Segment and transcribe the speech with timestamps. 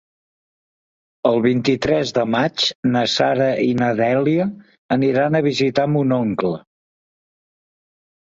[1.31, 2.63] El vint-i-tres de maig
[2.95, 4.47] na Sara i na Dèlia
[4.97, 6.53] aniran a visitar mon oncle.